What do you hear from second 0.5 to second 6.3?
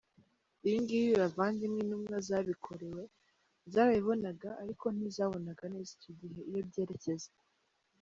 Ibi ngibi bavandimwe Intumwa zabikorewe, zarabibonaga, ariko ntizabonaga neza icyo